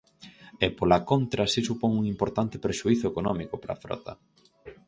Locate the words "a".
3.75-3.81